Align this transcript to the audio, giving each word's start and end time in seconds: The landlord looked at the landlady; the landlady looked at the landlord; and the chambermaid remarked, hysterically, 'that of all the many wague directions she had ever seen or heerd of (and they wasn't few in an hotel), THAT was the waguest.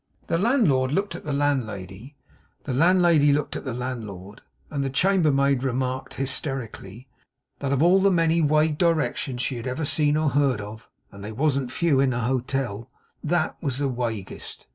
The 0.25 0.39
landlord 0.39 0.91
looked 0.91 1.13
at 1.13 1.25
the 1.25 1.31
landlady; 1.31 2.15
the 2.63 2.73
landlady 2.73 3.31
looked 3.31 3.55
at 3.55 3.65
the 3.65 3.71
landlord; 3.75 4.41
and 4.71 4.83
the 4.83 4.89
chambermaid 4.89 5.61
remarked, 5.61 6.15
hysterically, 6.15 7.07
'that 7.59 7.71
of 7.71 7.83
all 7.83 7.99
the 8.01 8.09
many 8.09 8.41
wague 8.41 8.79
directions 8.79 9.43
she 9.43 9.57
had 9.57 9.67
ever 9.67 9.85
seen 9.85 10.17
or 10.17 10.31
heerd 10.31 10.59
of 10.59 10.89
(and 11.11 11.23
they 11.23 11.31
wasn't 11.31 11.71
few 11.71 11.99
in 11.99 12.13
an 12.13 12.21
hotel), 12.21 12.89
THAT 13.23 13.55
was 13.61 13.77
the 13.77 13.89
waguest. 13.89 14.65